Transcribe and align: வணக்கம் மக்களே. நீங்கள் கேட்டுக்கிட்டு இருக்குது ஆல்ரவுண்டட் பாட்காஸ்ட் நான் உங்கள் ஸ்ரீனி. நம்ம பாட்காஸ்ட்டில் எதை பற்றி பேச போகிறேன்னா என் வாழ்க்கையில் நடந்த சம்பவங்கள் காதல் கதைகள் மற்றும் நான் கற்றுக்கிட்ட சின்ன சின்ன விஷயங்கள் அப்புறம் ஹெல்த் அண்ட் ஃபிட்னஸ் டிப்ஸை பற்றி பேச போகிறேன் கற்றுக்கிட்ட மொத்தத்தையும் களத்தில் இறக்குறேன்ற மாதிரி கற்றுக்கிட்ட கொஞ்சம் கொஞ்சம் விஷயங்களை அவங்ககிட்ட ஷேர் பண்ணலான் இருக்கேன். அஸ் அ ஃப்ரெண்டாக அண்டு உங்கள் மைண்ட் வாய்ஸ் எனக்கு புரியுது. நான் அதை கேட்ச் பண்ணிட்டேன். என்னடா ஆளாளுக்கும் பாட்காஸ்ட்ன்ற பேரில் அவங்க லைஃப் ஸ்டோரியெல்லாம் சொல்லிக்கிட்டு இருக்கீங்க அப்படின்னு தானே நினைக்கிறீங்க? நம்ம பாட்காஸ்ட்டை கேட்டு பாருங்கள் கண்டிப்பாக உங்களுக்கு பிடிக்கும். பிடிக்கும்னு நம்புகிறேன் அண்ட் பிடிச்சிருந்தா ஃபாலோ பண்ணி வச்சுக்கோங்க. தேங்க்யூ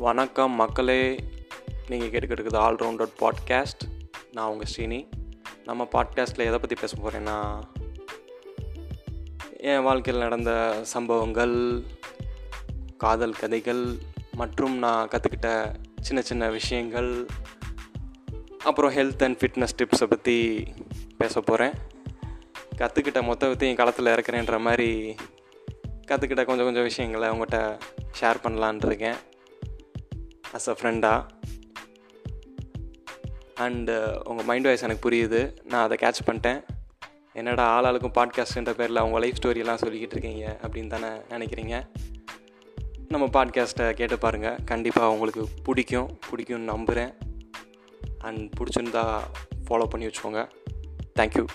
வணக்கம் 0.00 0.52
மக்களே. 0.52 1.18
நீங்கள் 1.88 2.10
கேட்டுக்கிட்டு 2.10 2.38
இருக்குது 2.38 2.58
ஆல்ரவுண்டட் 2.58 3.12
பாட்காஸ்ட் 3.20 4.08
நான் 4.32 4.48
உங்கள் 4.48 4.66
ஸ்ரீனி. 4.76 5.08
நம்ம 5.64 5.84
பாட்காஸ்ட்டில் 5.84 6.46
எதை 6.46 6.58
பற்றி 6.58 6.76
பேச 6.80 6.96
போகிறேன்னா 6.96 7.60
என் 9.56 9.82
வாழ்க்கையில் 9.82 10.22
நடந்த 10.22 10.78
சம்பவங்கள் 10.82 11.82
காதல் 12.96 13.32
கதைகள் 13.32 13.98
மற்றும் 14.32 14.78
நான் 14.78 15.08
கற்றுக்கிட்ட 15.08 15.74
சின்ன 16.00 16.22
சின்ன 16.22 16.48
விஷயங்கள் 16.48 17.26
அப்புறம் 18.64 18.94
ஹெல்த் 18.94 19.24
அண்ட் 19.24 19.36
ஃபிட்னஸ் 19.36 19.82
டிப்ஸை 19.82 20.04
பற்றி 20.04 20.64
பேச 21.16 21.40
போகிறேன் 21.40 21.72
கற்றுக்கிட்ட 22.76 23.32
மொத்தத்தையும் 23.32 23.76
களத்தில் 23.76 24.06
இறக்குறேன்ற 24.06 24.60
மாதிரி 24.60 25.14
கற்றுக்கிட்ட 26.06 26.44
கொஞ்சம் 26.44 26.64
கொஞ்சம் 26.64 26.82
விஷயங்களை 26.82 27.28
அவங்ககிட்ட 27.28 27.78
ஷேர் 28.20 28.36
பண்ணலான் 28.42 28.86
இருக்கேன். 28.86 29.14
அஸ் 30.52 30.68
அ 30.68 30.76
ஃப்ரெண்டாக 30.80 31.26
அண்டு 33.60 34.28
உங்கள் 34.28 34.44
மைண்ட் 34.44 34.64
வாய்ஸ் 34.64 34.82
எனக்கு 34.82 35.10
புரியுது. 35.10 35.56
நான் 35.64 35.90
அதை 35.90 35.96
கேட்ச் 36.00 36.28
பண்ணிட்டேன். 36.28 36.64
என்னடா 37.32 37.82
ஆளாளுக்கும் 37.82 38.12
பாட்காஸ்ட்ன்ற 38.14 38.70
பேரில் 38.70 38.96
அவங்க 38.96 39.18
லைஃப் 39.18 39.34
ஸ்டோரியெல்லாம் 39.42 39.84
சொல்லிக்கிட்டு 39.84 40.16
இருக்கீங்க 40.16 40.58
அப்படின்னு 40.62 40.86
தானே 40.86 41.06
நினைக்கிறீங்க? 41.06 41.90
நம்ம 43.08 43.26
பாட்காஸ்ட்டை 43.26 43.92
கேட்டு 43.92 44.18
பாருங்கள் 44.18 44.58
கண்டிப்பாக 44.64 45.12
உங்களுக்கு 45.12 45.48
பிடிக்கும். 45.64 46.18
பிடிக்கும்னு 46.30 46.56
நம்புகிறேன் 46.56 47.14
அண்ட் 48.18 48.52
பிடிச்சிருந்தா 48.58 49.20
ஃபாலோ 49.68 49.84
பண்ணி 49.84 50.06
வச்சுக்கோங்க. 50.06 50.48
தேங்க்யூ 51.18 51.46